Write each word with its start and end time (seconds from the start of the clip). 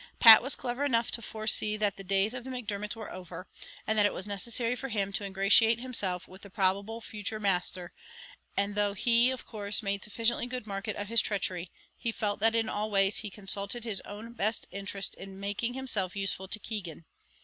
Pat 0.19 0.41
was 0.41 0.55
clever 0.55 0.83
enough 0.83 1.11
to 1.11 1.21
foresee 1.21 1.77
that 1.77 1.95
the 1.95 2.03
days 2.03 2.33
of 2.33 2.43
the 2.43 2.49
Macdermots 2.49 2.95
were 2.95 3.13
over, 3.13 3.47
and 3.85 3.99
that 3.99 4.05
it 4.07 4.13
was 4.15 4.25
necessary 4.25 4.75
for 4.75 4.89
him 4.89 5.13
to 5.13 5.23
ingratiate 5.23 5.79
himself 5.79 6.27
with 6.27 6.41
the 6.41 6.49
probable 6.49 7.01
future 7.01 7.39
"masther;" 7.39 7.93
and 8.57 8.73
though 8.73 8.95
he, 8.95 9.29
of 9.29 9.45
course, 9.45 9.83
made 9.83 10.03
sufficiently 10.03 10.47
good 10.47 10.65
market 10.65 10.95
of 10.95 11.07
his 11.07 11.21
treachery, 11.21 11.69
he 11.95 12.11
felt 12.11 12.39
that 12.39 12.55
in 12.55 12.67
all 12.67 12.89
ways 12.89 13.17
he 13.17 13.29
consulted 13.29 13.83
his 13.83 14.01
own 14.03 14.35
interest 14.71 15.11
best 15.11 15.21
in 15.21 15.39
making 15.39 15.75
himself 15.75 16.15
useful 16.15 16.47
to 16.47 16.57
Keegan. 16.57 17.05